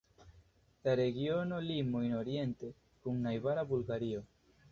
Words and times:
La 0.87 0.95
regiono 0.99 1.59
limojn 1.65 2.15
oriente 2.21 2.71
kun 3.03 3.23
najbara 3.29 3.69
Bulgario. 3.75 4.27